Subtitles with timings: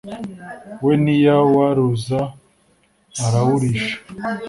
[0.85, 2.19] we ntiyawaruza
[3.25, 3.95] arawurisha